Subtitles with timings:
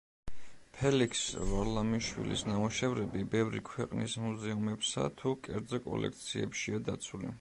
[0.77, 1.19] ფელიქს
[1.49, 7.29] ვარლამიშვილის ნამუშევრები ბევრი ქვეყნის მუზეუმებსა თუ კერძო კოლექციებშია დაცული.